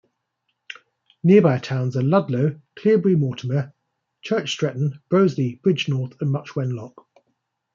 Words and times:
Nearby 1.23 1.59
towns 1.59 1.95
are 1.95 2.01
Ludlow, 2.01 2.59
Cleobury 2.75 3.15
Mortimer, 3.15 3.71
Church 4.23 4.49
Stretton, 4.49 4.99
Broseley, 5.11 5.61
Bridgnorth 5.61 6.19
and 6.19 6.31
Much 6.31 6.55
Wenlock. 6.55 7.05